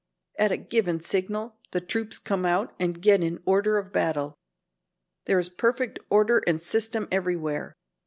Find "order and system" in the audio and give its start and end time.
6.09-7.07